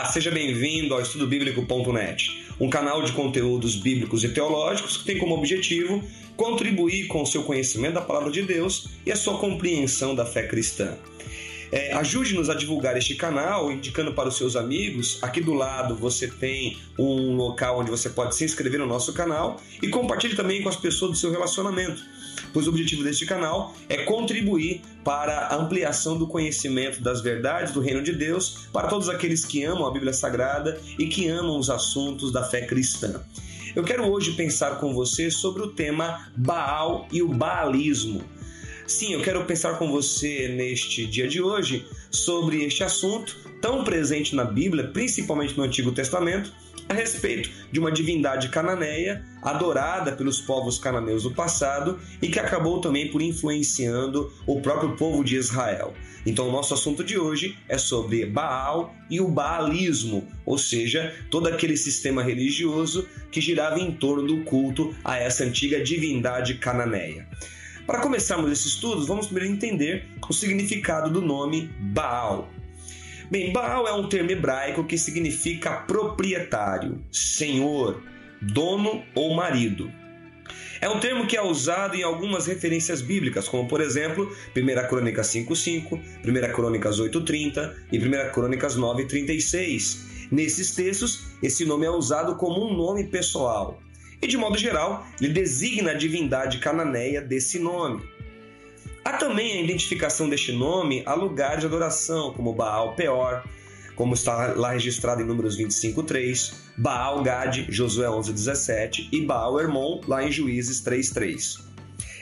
[0.00, 5.34] Olá, seja bem-vindo ao EstudoBíblico.net, um canal de conteúdos bíblicos e teológicos que tem como
[5.34, 6.02] objetivo
[6.38, 10.44] contribuir com o seu conhecimento da palavra de Deus e a sua compreensão da fé
[10.44, 10.96] cristã.
[11.72, 15.18] É, Ajude-nos a divulgar este canal, indicando para os seus amigos.
[15.22, 19.60] Aqui do lado você tem um local onde você pode se inscrever no nosso canal
[19.82, 22.02] e compartilhe também com as pessoas do seu relacionamento
[22.52, 27.80] pois o objetivo deste canal é contribuir para a ampliação do conhecimento das verdades do
[27.80, 31.70] reino de Deus para todos aqueles que amam a Bíblia Sagrada e que amam os
[31.70, 33.20] assuntos da fé cristã.
[33.74, 38.22] Eu quero hoje pensar com você sobre o tema Baal e o Baalismo.
[38.90, 44.34] Sim, eu quero pensar com você neste dia de hoje sobre este assunto tão presente
[44.34, 46.52] na Bíblia, principalmente no Antigo Testamento,
[46.88, 52.80] a respeito de uma divindade cananeia adorada pelos povos cananeus do passado e que acabou
[52.80, 55.94] também por influenciando o próprio povo de Israel.
[56.26, 61.46] Então, o nosso assunto de hoje é sobre Baal e o Baalismo, ou seja, todo
[61.46, 67.28] aquele sistema religioso que girava em torno do culto a essa antiga divindade cananeia.
[67.90, 72.48] Para começarmos esse estudo, vamos primeiro entender o significado do nome Baal.
[73.28, 78.00] Bem, Baal é um termo hebraico que significa proprietário, senhor,
[78.40, 79.90] dono ou marido.
[80.80, 85.26] É um termo que é usado em algumas referências bíblicas, como por exemplo, 1 Crônicas
[85.26, 90.28] 5.5, 1 Crônicas 8.30 e 1 Crônicas 9.36.
[90.30, 93.82] Nesses textos, esse nome é usado como um nome pessoal.
[94.22, 98.02] E de modo geral, ele designa a divindade cananeia desse nome.
[99.04, 103.42] Há também a identificação deste nome a lugar de adoração, como Baal Peor,
[103.96, 110.22] como está lá registrado em Números 25:3, Baal Gad, Josué 11:17 e Baal Hermon, lá
[110.22, 111.58] em Juízes 3:3.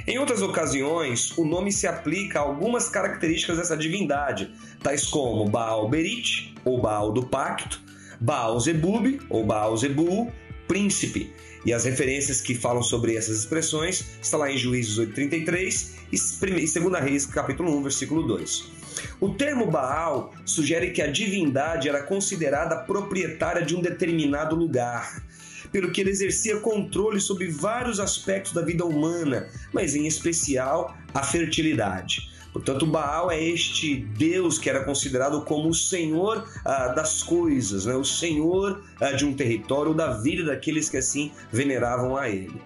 [0.06, 4.50] Em outras ocasiões, o nome se aplica a algumas características dessa divindade,
[4.82, 7.80] tais como Baal Berit, ou Baal do Pacto,
[8.20, 10.32] Baal Zebub, ou Baal Zebul,
[10.68, 11.32] príncipe,
[11.64, 17.02] e as referências que falam sobre essas expressões estão lá em Juízes 8:33 e 2
[17.02, 18.78] Reis capítulo 1, versículo 2.
[19.20, 25.22] O termo Baal sugere que a divindade era considerada proprietária de um determinado lugar,
[25.72, 31.22] pelo que ele exercia controle sobre vários aspectos da vida humana, mas em especial a
[31.22, 32.30] fertilidade.
[32.58, 37.94] Portanto, Baal é este Deus que era considerado como o Senhor ah, das coisas, né?
[37.94, 42.60] o Senhor ah, de um território, da vida daqueles que assim veneravam a ele.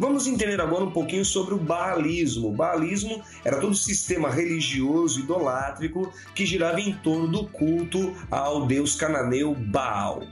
[0.00, 2.48] Vamos entender agora um pouquinho sobre o Baalismo.
[2.48, 8.96] O Baalismo era todo sistema religioso idolátrico que girava em torno do culto ao deus
[8.96, 10.22] cananeu Baal.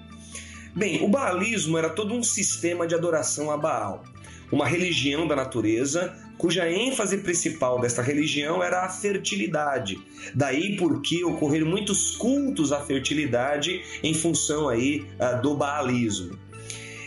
[0.74, 4.02] Bem, o Baalismo era todo um sistema de adoração a Baal,
[4.50, 9.98] uma religião da natureza cuja ênfase principal desta religião era a fertilidade.
[10.34, 16.38] Daí porque ocorreram muitos cultos à fertilidade em função aí uh, do baalismo.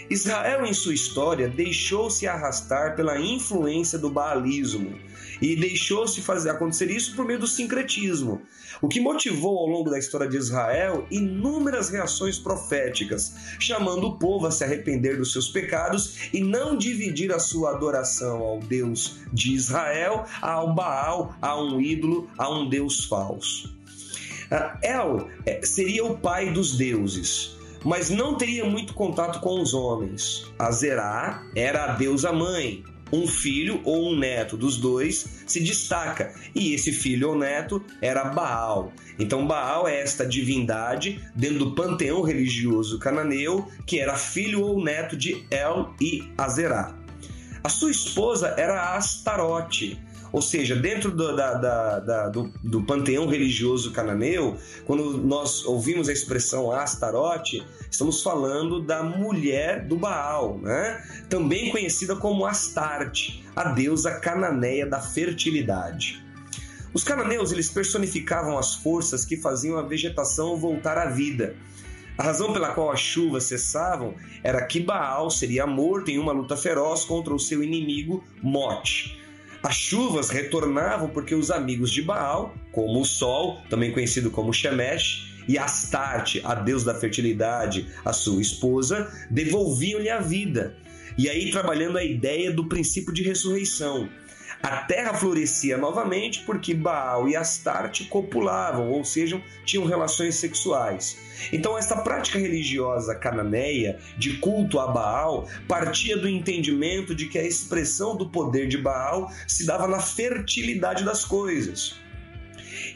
[0.09, 4.97] Israel, em sua história, deixou-se arrastar pela influência do baalismo
[5.41, 8.41] e deixou-se fazer acontecer isso por meio do sincretismo,
[8.81, 14.47] o que motivou ao longo da história de Israel inúmeras reações proféticas, chamando o povo
[14.47, 19.53] a se arrepender dos seus pecados e não dividir a sua adoração ao Deus de
[19.53, 23.75] Israel, ao Baal, a um ídolo, a um Deus falso.
[24.49, 29.73] Ah, El eh, seria o pai dos deuses mas não teria muito contato com os
[29.73, 30.45] homens.
[30.59, 32.83] A Zerá era a deusa mãe.
[33.11, 38.25] Um filho ou um neto dos dois se destaca, e esse filho ou neto era
[38.25, 38.91] Baal.
[39.17, 45.15] Então, Baal é esta divindade dentro do panteão religioso cananeu, que era filho ou neto
[45.15, 46.95] de El e Azerá.
[47.63, 49.99] A sua esposa era Astarote,
[50.31, 56.09] ou seja, dentro do, da, da, da, do, do, panteão religioso cananeu, quando nós ouvimos
[56.09, 61.03] a exprssão Astarote, estamos falando da mulher do Baal, né?
[61.29, 66.23] também conhecida como Astarte, a deusa cananeia da fertilidade.
[66.93, 71.55] Os cananeus eles personificavam as forças que faziam a vegetação voltar à vida.
[72.17, 76.57] A razão pela qual as chuvas cessavam era que Baal seria morto em uma luta
[76.57, 79.26] feroz contra o seu inimigo Mote.
[79.67, 85.43] As chuvas retornavam porque os amigos de Baal, como o Sol, também conhecido como Shemesh,
[85.45, 90.77] e Astarte, a deusa da fertilidade, a sua esposa, devolviam-lhe a vida.
[91.17, 94.07] E aí trabalhando a ideia do princípio de ressurreição.
[94.61, 101.17] A terra florescia novamente porque Baal e Astarte copulavam, ou seja, tinham relações sexuais.
[101.53, 107.43] Então, esta prática religiosa cananeia de culto a Baal partia do entendimento de que a
[107.43, 111.95] expressão do poder de Baal se dava na fertilidade das coisas.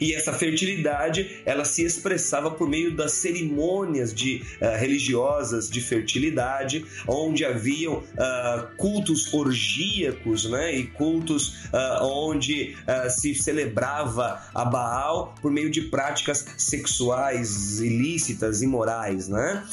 [0.02, 6.84] E essa fertilidade, ela se expressava por meio das cerimônias de, uh, religiosas de fertilidade,
[7.06, 10.74] onde haviam uh, cultos orgíacos, né?
[10.74, 12.74] E cultos uh, onde
[13.10, 19.64] se celebrava a Baal por meio de práticas sexuais ilícitas, imorais, né?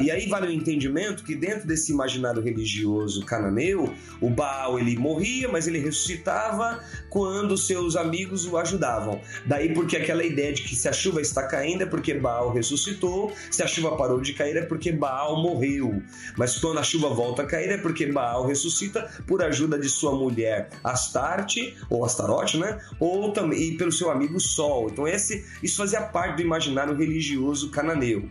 [0.00, 5.48] e aí vale o entendimento que dentro desse imaginário religioso cananeu, o Baal ele morria,
[5.48, 9.20] mas ele ressuscitava quando seus amigos o ajudavam.
[9.44, 13.32] Daí porque aquela ideia de que se a chuva está caindo é porque Baal ressuscitou,
[13.50, 16.02] se a chuva parou de cair é porque Baal morreu.
[16.36, 20.12] Mas quando a chuva volta a cair é porque Baal ressuscita por ajuda de sua
[20.12, 22.78] mulher Astarte, ou Astarote, né?
[23.00, 24.88] Ou também pelo seu amigo Sol.
[24.90, 28.28] Então esse, isso fazia parte do imaginário religioso cananeu.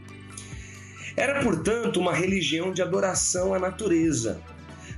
[1.18, 4.42] Era, portanto, uma religião de adoração à natureza.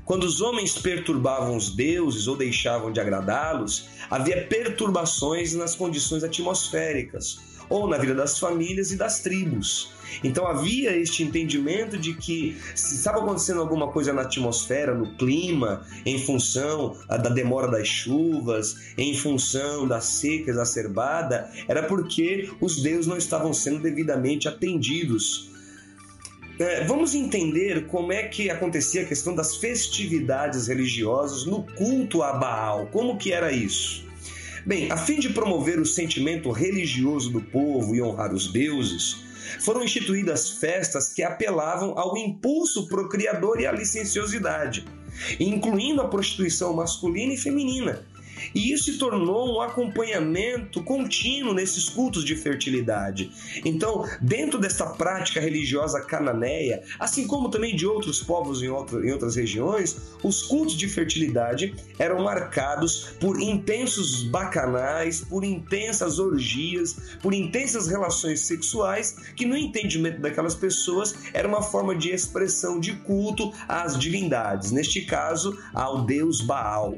[0.07, 7.37] Quando os homens perturbavam os deuses ou deixavam de agradá-los, havia perturbações nas condições atmosféricas,
[7.69, 9.91] ou na vida das famílias e das tribos.
[10.23, 15.85] Então havia este entendimento de que se estava acontecendo alguma coisa na atmosfera, no clima,
[16.05, 23.07] em função da demora das chuvas, em função da seca exacerbada, era porque os deuses
[23.07, 25.56] não estavam sendo devidamente atendidos
[26.59, 32.33] é, vamos entender como é que acontecia a questão das festividades religiosas no culto a
[32.33, 32.87] Baal.
[32.87, 34.05] Como que era isso?
[34.65, 39.27] Bem, a fim de promover o sentimento religioso do povo e honrar os deuses,
[39.59, 44.85] foram instituídas festas que apelavam ao impulso procriador e à licenciosidade,
[45.39, 48.05] incluindo a prostituição masculina e feminina,
[48.53, 53.31] e isso se tornou um acompanhamento contínuo nesses cultos de fertilidade.
[53.63, 59.11] Então, dentro dessa prática religiosa cananeia, assim como também de outros povos em, outro, em
[59.11, 67.33] outras regiões, os cultos de fertilidade eram marcados por intensos bacanais, por intensas orgias, por
[67.33, 73.51] intensas relações sexuais, que no entendimento daquelas pessoas era uma forma de expressão de culto
[73.67, 76.97] às divindades, neste caso ao deus Baal.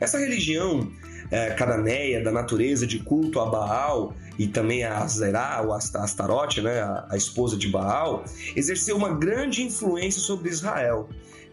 [0.00, 0.90] Essa religião
[1.30, 6.80] é, cananeia da natureza de culto a Baal e também a Azerá, ou Astarote, né,
[6.80, 8.24] a, a esposa de Baal,
[8.54, 11.08] exerceu uma grande influência sobre Israel,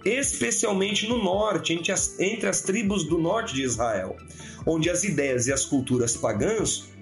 [0.06, 4.16] especialmente no norte, entre as, entre as tribos do norte de Israel,
[4.66, 6.95] onde as ideias e as culturas pagãs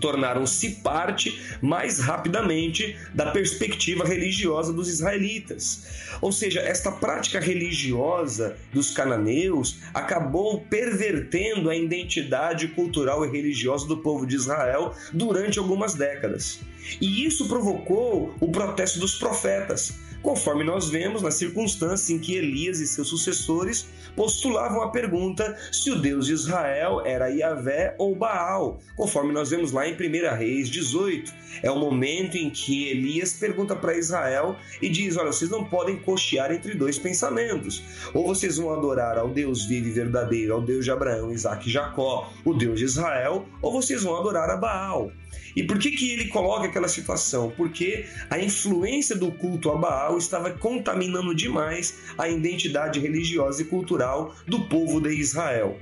[0.00, 6.06] tornaram-se parte mais rapidamente da perspectiva religiosa dos israelitas.
[6.20, 13.98] Ou seja, esta prática religiosa dos cananeus acabou pervertendo a identidade cultural e religiosa do
[13.98, 16.60] povo de Israel durante algumas décadas.
[17.00, 22.80] E isso provocou o protesto dos profetas, conforme nós vemos na circunstância em que Elias
[22.80, 23.86] e seus sucessores
[24.16, 29.70] postulavam a pergunta se o Deus de Israel era Yahvé ou Baal, conforme nós vemos
[29.70, 31.32] lá em 1 Reis 18.
[31.62, 35.96] É o momento em que Elias pergunta para Israel e diz: Olha, vocês não podem
[35.96, 37.82] cochear entre dois pensamentos.
[38.12, 41.72] Ou vocês vão adorar ao Deus vivo e verdadeiro, ao Deus de Abraão, Isaac e
[41.72, 45.12] Jacó, o Deus de Israel, ou vocês vão adorar a Baal.
[45.54, 47.52] E por que, que ele coloca aquela situação?
[47.56, 54.34] Porque a influência do culto a Baal estava contaminando demais a identidade religiosa e cultural
[54.46, 55.78] do povo de Israel.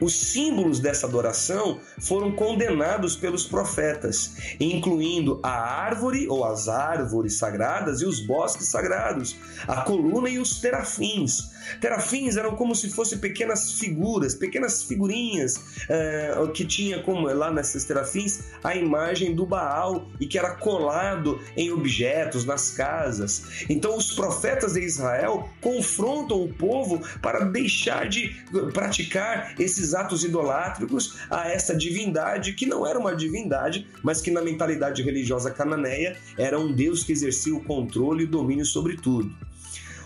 [0.00, 8.00] Os símbolos dessa adoração foram condenados pelos profetas, incluindo a árvore ou as árvores sagradas
[8.00, 11.50] e os bosques sagrados, a coluna e os terafins.
[11.80, 17.84] Terafins eram como se fossem pequenas figuras, pequenas figurinhas uh, que tinha como lá nessas
[17.84, 23.64] terafins a imagem do Baal e que era colado em objetos nas casas.
[23.68, 28.34] Então os profetas de Israel confrontam o povo para deixar de
[28.72, 34.42] praticar esses atos idolátricos a essa divindade que não era uma divindade, mas que na
[34.42, 39.47] mentalidade religiosa cananeia era um Deus que exercia o controle e domínio sobre tudo.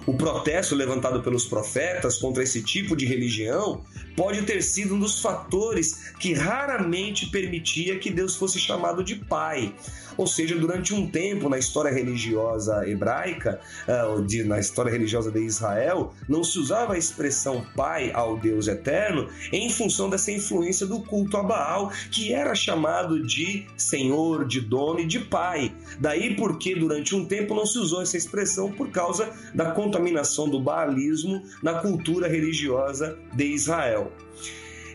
[0.04, 3.82] O protesto levantado pelos profetas contra esse tipo de religião
[4.16, 9.72] pode ter sido um dos fatores que raramente permitia que Deus fosse chamado de Pai.
[10.16, 16.12] Ou seja, durante um tempo na história religiosa hebraica, uh, na história religiosa de Israel,
[16.28, 21.36] não se usava a expressão Pai ao Deus eterno em função dessa influência do culto
[21.36, 25.72] a Baal, que era chamado de Senhor, de dono e de Pai.
[25.98, 30.60] Daí porque durante um tempo não se usou essa expressão por causa da contaminação do
[30.60, 34.12] baalismo na cultura religiosa de Israel.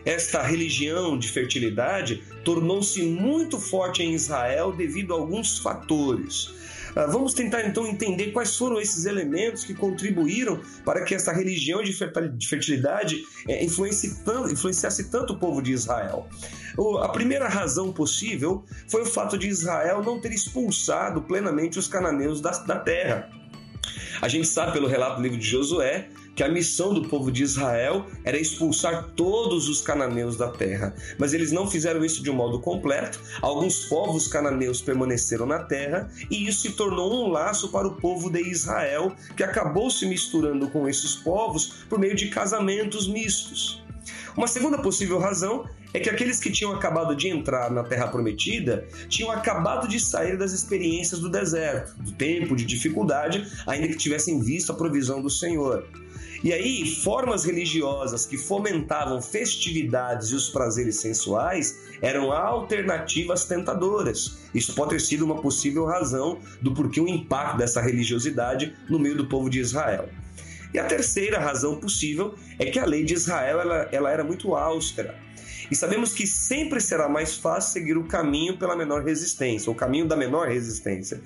[0.08, 6.48] Esta religião de fertilidade tornou-se muito forte em Israel devido a alguns fatores.
[6.96, 11.82] Ah, vamos tentar então entender quais foram esses elementos que contribuíram para que essa religião
[11.82, 11.92] de
[12.48, 16.26] fertilidade é, influenciasse tanto o povo de Israel.
[17.02, 22.40] A primeira razão possível foi o fato de Israel não ter expulsado plenamente os cananeus
[22.40, 23.28] da, terra.
[24.22, 27.42] A gente sabe pelo relato do livro de Josué que a missão do povo de
[27.42, 32.34] Israel era expulsar todos os cananeus da terra, mas eles não fizeram isso de um
[32.34, 33.18] modo completo.
[33.42, 38.30] Alguns povos cananeus permaneceram na terra e isso se tornou um laço para o povo
[38.30, 43.82] de Israel, que acabou se misturando com esses povos por meio de casamentos mistos.
[44.36, 48.86] Uma segunda possível razão é que aqueles que tinham acabado de entrar na Terra Prometida
[49.08, 54.40] tinham acabado de sair das experiências do deserto, do tempo de dificuldade, ainda que tivessem
[54.40, 55.84] visto a provisão do Senhor.
[56.42, 64.38] E aí, formas religiosas que fomentavam festividades e os prazeres sensuais eram alternativas tentadoras.
[64.54, 69.16] Isso pode ter sido uma possível razão do porquê o impacto dessa religiosidade no meio
[69.16, 70.08] do povo de Israel.
[70.72, 74.54] E a terceira razão possível é que a lei de Israel ela, ela era muito
[74.54, 75.27] austera.
[75.70, 80.06] E sabemos que sempre será mais fácil seguir o caminho pela menor resistência, o caminho
[80.06, 81.20] da menor resistência.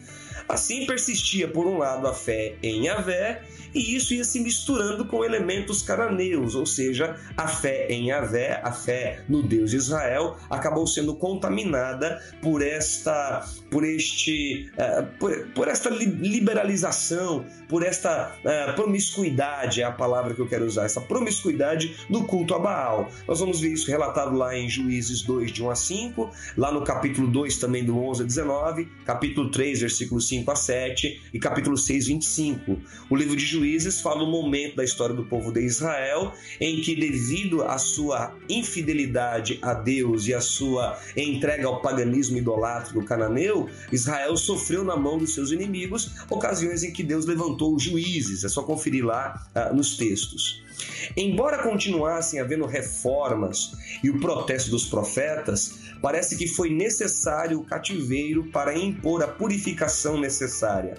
[0.49, 3.43] Assim persistia, por um lado, a fé em Yahvé,
[3.75, 8.73] e isso ia se misturando com elementos cananeus, ou seja, a fé em Yahvé, a
[8.73, 15.69] fé no Deus de Israel, acabou sendo contaminada por esta, por este, uh, por, por,
[15.69, 21.97] esta liberalização, por esta uh, promiscuidade, é a palavra que eu quero usar, essa promiscuidade
[22.11, 23.11] do culto a Baal.
[23.27, 26.83] Nós vamos ver isso relatado lá em Juízes 2, de 1 a 5, lá no
[26.83, 31.77] capítulo 2 também do 11 a 19, capítulo 3, versículo 5 a 7 e capítulo
[31.77, 32.79] 6, 25.
[33.11, 36.95] O livro de Juízes fala o momento da história do povo de Israel em que,
[36.95, 44.37] devido à sua infidelidade a Deus e à sua entrega ao paganismo idolátrico cananeu, Israel
[44.37, 48.45] sofreu na mão dos seus inimigos ocasiões em que Deus levantou juízes.
[48.45, 50.63] É só conferir lá uh, nos textos.
[51.17, 58.45] Embora continuassem havendo reformas e o protesto dos profetas, parece que foi necessário o cativeiro
[58.51, 60.95] para impor a purificação necessária.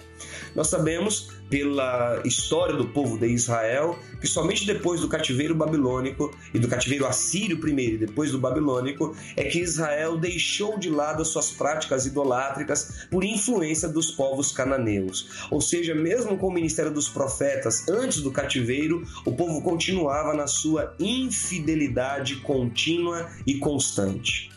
[0.54, 6.58] Nós sabemos, pela história do povo de Israel, que somente depois do cativeiro babilônico e
[6.58, 11.28] do cativeiro assírio primeiro e depois do babilônico, é que Israel deixou de lado as
[11.28, 15.46] suas práticas idolátricas por influência dos povos cananeus.
[15.50, 20.46] Ou seja, mesmo com o ministério dos profetas antes do cativeiro, o povo continuava na
[20.46, 24.53] sua infidelidade contínua e constante.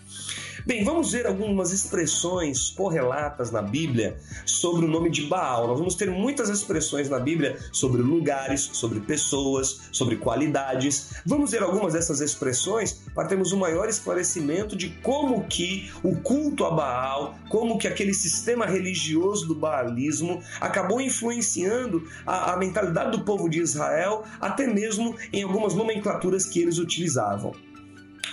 [0.67, 5.65] Bem, vamos ver algumas expressões correlatas na Bíblia sobre o nome de Baal.
[5.65, 11.21] Nós vamos ter muitas expressões na Bíblia sobre lugares, sobre pessoas, sobre qualidades.
[11.25, 16.65] Vamos ver algumas dessas expressões para termos um maior esclarecimento de como que o culto
[16.65, 23.23] a Baal, como que aquele sistema religioso do baalismo acabou influenciando a, a mentalidade do
[23.23, 27.53] povo de Israel, até mesmo em algumas nomenclaturas que eles utilizavam.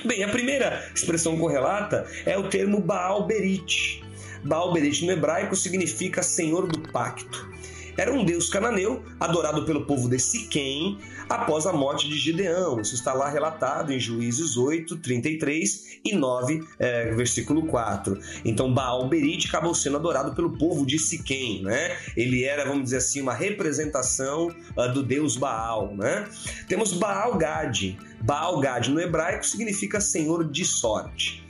[0.03, 4.03] Bem, a primeira expressão correlata é o termo Baal Berit.
[4.43, 7.49] Baal Berit no hebraico significa Senhor do Pacto.
[7.97, 10.99] Era um deus cananeu adorado pelo povo de Siquém
[11.29, 12.81] após a morte de Gideão.
[12.81, 18.19] Isso está lá relatado em Juízes 8, 33 e 9, é, versículo 4.
[18.45, 21.63] Então Baal Berit acabou sendo adorado pelo povo de Siquém.
[21.63, 21.97] Né?
[22.17, 25.95] Ele era, vamos dizer assim, uma representação uh, do deus Baal.
[25.97, 26.29] Né?
[26.69, 27.97] Temos Baal Gad.
[28.21, 31.45] Baal Gad no hebraico significa senhor de sorte.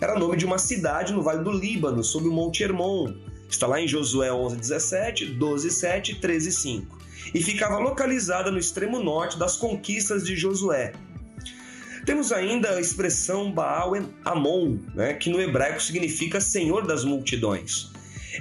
[0.00, 3.12] Era nome de uma cidade no Vale do Líbano, sob o Monte Hermon.
[3.50, 6.98] Está lá em Josué 11, 17, 12, 7, 13, 5.
[7.34, 10.92] E ficava localizada no extremo norte das conquistas de Josué.
[12.06, 13.92] Temos ainda a expressão Baal
[14.24, 17.90] Amon, né, que no hebraico significa Senhor das Multidões.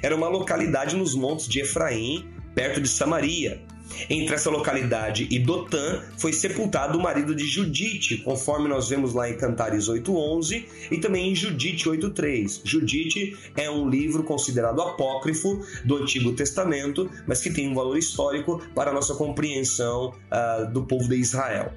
[0.02, 3.62] Era uma localidade nos montes de Efraim, perto de Samaria.
[4.10, 9.30] Entre essa localidade e Dotã foi sepultado o marido de Judite, conforme nós vemos lá
[9.30, 12.62] em Cantares 8:11 e também em Judite 8:3.
[12.64, 18.62] Judite é um livro considerado apócrifo do Antigo Testamento, mas que tem um valor histórico
[18.76, 21.74] para a nossa compreensão uh, do povo de Israel.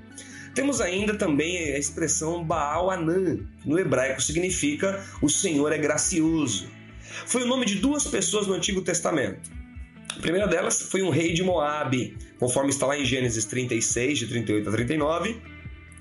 [0.54, 6.68] Temos ainda também a expressão Baal Anã, que no hebraico significa o Senhor é gracioso.
[7.26, 9.61] Foi o nome de duas pessoas no Antigo Testamento.
[10.16, 14.26] A primeira delas foi um rei de Moabe, conforme está lá em Gênesis 36, de
[14.28, 15.40] 38 a 39,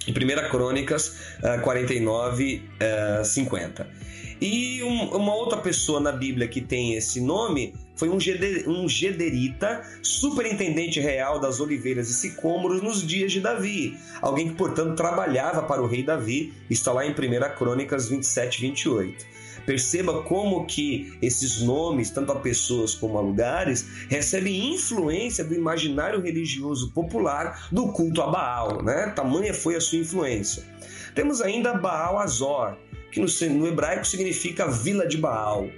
[0.07, 1.15] e 1 Crônicas
[1.63, 2.63] 49,
[3.21, 3.87] uh, 50.
[4.41, 8.89] E um, uma outra pessoa na Bíblia que tem esse nome foi um, geder, um
[8.89, 13.95] gederita, superintendente real das oliveiras e sicômoros nos dias de Davi.
[14.19, 17.15] Alguém que, portanto, trabalhava para o rei Davi, está lá em 1
[17.55, 19.25] Crônicas 27, 28.
[19.65, 26.21] Perceba como que esses nomes, tanto a pessoas como a lugares, recebem influência do imaginário
[26.21, 29.11] religioso popular do culto a Baal, né?
[29.15, 30.63] Tamanha foi a sua influência.
[31.13, 32.77] Temos ainda Baal Azor,
[33.11, 35.69] que no, hebraico significa vila de Baal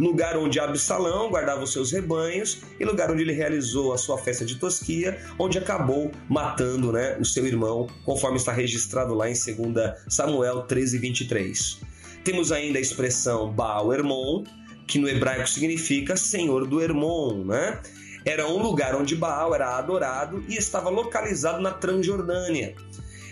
[0.00, 4.44] lugar onde Absalão guardava os seus rebanhos e lugar onde ele realizou a sua festa
[4.44, 9.94] de tosquia, onde acabou matando né, o seu irmão, conforme está registrado lá em 2
[10.08, 11.80] Samuel 13, 23.
[12.24, 14.44] Temos ainda a expressão Baal Hermon,
[14.86, 17.80] que no hebraico significa Senhor do Hermon, né?
[18.24, 22.74] Era um lugar onde Baal era adorado e estava localizado na Transjordânia.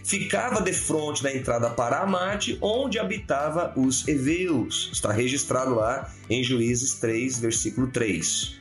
[0.03, 4.89] Ficava de frente da entrada para Amate, onde habitava os heveus.
[4.91, 8.59] Está registrado lá em Juízes 3, versículo 3.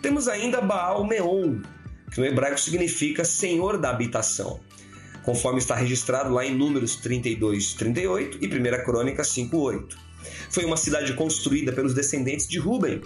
[0.00, 1.60] Temos ainda Baal Meon,
[2.10, 4.60] que no hebraico significa Senhor da habitação
[5.28, 9.98] conforme está registrado lá em Números 32, 38 e 1 Crônica 5, 8.
[10.48, 13.02] Foi uma cidade construída pelos descendentes de Ruben.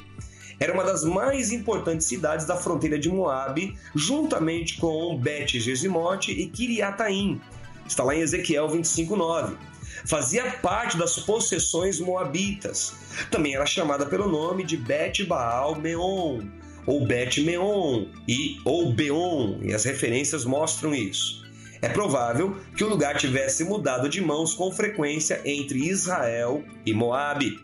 [0.61, 7.41] Era uma das mais importantes cidades da fronteira de Moabe, juntamente com Bet-Gesimote e Kiriataim.
[7.89, 9.57] Está lá em Ezequiel 25, 9
[10.05, 12.95] fazia parte das possessões moabitas.
[13.33, 16.41] Também era chamada pelo nome de Bet Baal Meon,
[16.87, 21.42] ou Bet Meon, e, ou Beon, e as referências mostram isso.
[21.83, 27.59] É provável que o lugar tivesse mudado de mãos com frequência entre Israel e Moabe.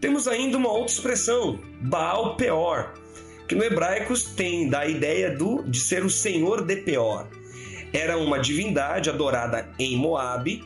[0.00, 2.94] Temos ainda uma outra expressão, Baal Peor,
[3.48, 7.26] que no hebraico tem da ideia do, de ser o senhor de Peor.
[7.92, 10.62] Era uma divindade adorada em Moabe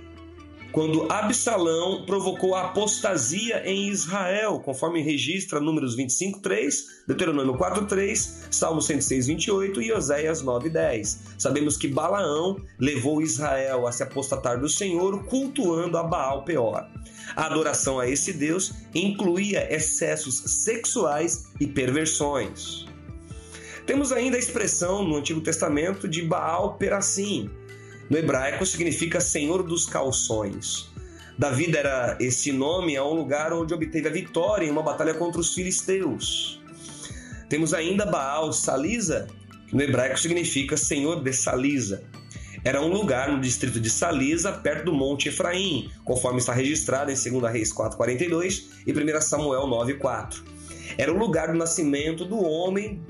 [0.72, 9.82] quando Absalão provocou a apostasia em Israel, conforme registra Números 25:3, Deuteronômio 4:3, Salmo 106:28
[9.82, 11.18] e Oséias 9:10.
[11.38, 16.86] Sabemos que Balaão levou Israel a se apostatar do Senhor, cultuando a Baal Peor.
[17.34, 22.86] A adoração a esse Deus incluía excessos sexuais e perversões.
[23.86, 27.50] Temos ainda a expressão no Antigo Testamento de Baal Perassim,
[28.10, 30.90] no hebraico significa Senhor dos Calções.
[31.38, 35.40] Davi dera esse nome a um lugar onde obteve a vitória em uma batalha contra
[35.40, 36.60] os filisteus.
[37.48, 39.28] Temos ainda Baal Salisa,
[39.68, 42.02] que no hebraico significa Senhor de Salisa.
[42.64, 47.14] Era um lugar no distrito de Salisa, perto do Monte Efraim, conforme está registrado em
[47.14, 50.42] 2 Reis 4,42 e 1 Samuel 9,4.
[50.98, 53.00] Era o lugar do nascimento do homem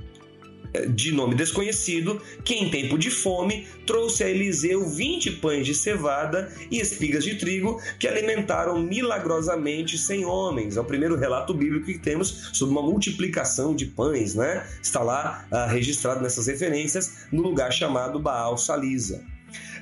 [0.88, 6.52] de nome desconhecido, que em tempo de fome trouxe a Eliseu 20 pães de cevada
[6.70, 10.76] e espigas de trigo que alimentaram milagrosamente 100 homens.
[10.76, 14.66] É o primeiro relato bíblico que temos sobre uma multiplicação de pães, né?
[14.82, 19.24] Está lá ah, registrado nessas referências no lugar chamado Baal Salisa.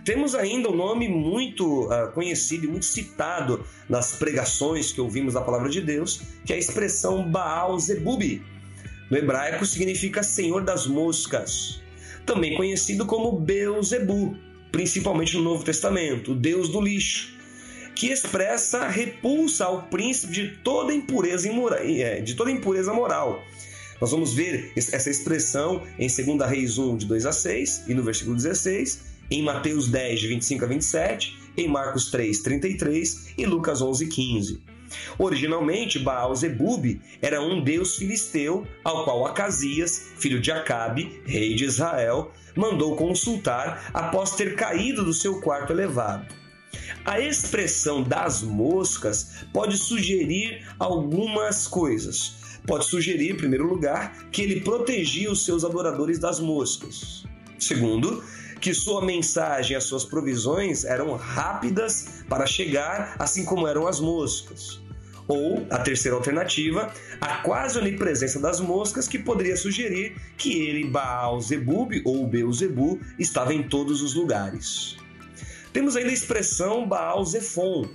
[0.05, 5.43] Temos ainda um nome muito uh, conhecido e muito citado nas pregações que ouvimos da
[5.43, 8.43] palavra de Deus, que é a expressão Baal Zebubi
[9.11, 11.81] no hebraico significa Senhor das Moscas,
[12.27, 14.37] também conhecido como Beuzebu,
[14.71, 17.35] principalmente no Novo Testamento, o Deus do lixo,
[17.95, 21.49] que expressa repulsa ao príncipe de toda impureza,
[21.81, 23.43] é, de toda impureza moral.
[24.01, 28.03] Nós vamos ver essa expressão em 2 Reis 1, de 2 a 6, e no
[28.03, 33.83] versículo 16, em Mateus 10, de 25 a 27, em Marcos 3, 33 e Lucas
[33.83, 34.61] 11, 15.
[35.19, 42.33] Originalmente, Baal-Zebub era um deus filisteu ao qual Acasias, filho de Acabe, rei de Israel,
[42.57, 46.27] mandou consultar após ter caído do seu quarto elevado.
[47.05, 52.37] A expressão das moscas pode sugerir algumas coisas.
[52.67, 57.25] Pode sugerir, em primeiro lugar, que ele protegia os seus adoradores das moscas.
[57.59, 58.23] Segundo,
[58.61, 64.81] que sua mensagem as suas provisões eram rápidas para chegar, assim como eram as moscas.
[65.27, 66.91] Ou, a terceira alternativa,
[67.21, 73.53] a quase onipresença das moscas que poderia sugerir que ele, Baal Zebub ou Beuzebu, estava
[73.53, 74.97] em todos os lugares.
[75.71, 77.87] Temos ainda a expressão Baal Zephon,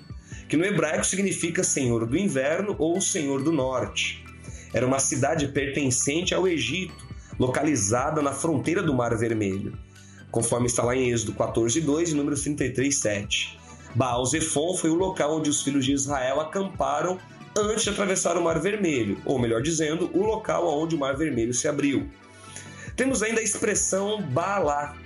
[0.47, 4.23] que no hebraico significa Senhor do Inverno ou Senhor do Norte.
[4.71, 6.95] Era uma cidade pertencente ao Egito,
[7.39, 9.75] localizada na fronteira do Mar Vermelho
[10.33, 13.59] conforme está lá em Êxodo 14, 2 e número 33, 7.
[13.93, 17.19] Baal Zephon foi o local onde os filhos de Israel acamparam
[17.55, 21.53] antes de atravessar o Mar Vermelho, ou melhor dizendo, o local onde o Mar Vermelho
[21.53, 22.09] se abriu.
[22.95, 24.97] Temos ainda a expressão Baalá,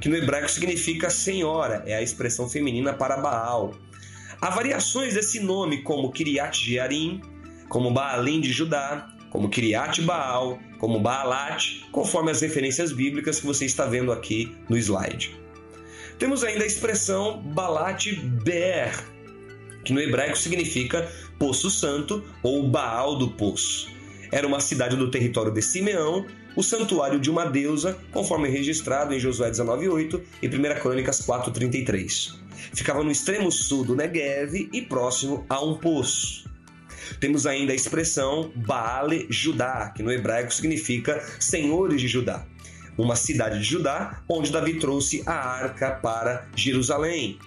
[0.00, 3.74] que no hebraico significa senhora, é a expressão feminina para Baal.
[4.40, 7.22] Há variações desse nome, como Kiriat Jearim,
[7.68, 13.64] como Baalim de Judá, como Kiriat Baal, como Baalat, conforme as referências bíblicas que você
[13.64, 15.32] está vendo aqui no slide.
[16.18, 18.92] Temos ainda a expressão Balat Ber,
[19.84, 23.92] que no hebraico significa Poço Santo ou Baal do Poço.
[24.32, 29.20] Era uma cidade do território de Simeão, o santuário de uma deusa, conforme registrado em
[29.20, 32.40] Josué 19:8 e 1 Crônicas 4:33.
[32.74, 36.50] Ficava no extremo sul do Negev e próximo a um poço.
[37.20, 42.44] Temos ainda a expressão Baale Judá, que no hebraico significa senhores de Judá.
[42.96, 47.38] Uma cidade de Judá onde Davi trouxe a arca para Jerusalém.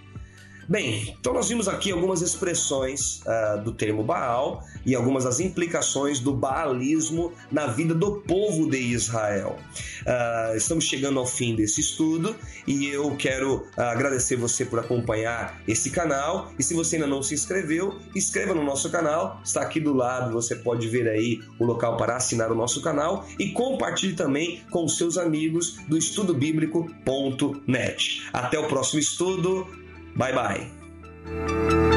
[0.68, 6.20] Bem, então nós vimos aqui algumas expressões uh, do termo Baal e algumas das implicações
[6.20, 9.60] do baalismo na vida do povo de Israel.
[10.02, 15.62] Uh, estamos chegando ao fim desse estudo e eu quero uh, agradecer você por acompanhar
[15.68, 16.52] esse canal.
[16.58, 20.34] E se você ainda não se inscreveu, inscreva no nosso canal, está aqui do lado,
[20.34, 24.88] você pode ver aí o local para assinar o nosso canal e compartilhe também com
[24.88, 28.30] seus amigos do estudobíblico.net.
[28.34, 29.85] Até o próximo estudo.
[30.16, 31.95] Bye bye.